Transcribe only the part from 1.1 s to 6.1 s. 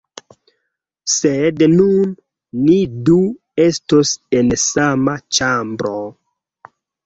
Sed nun, ni du estos en sama ĉambro...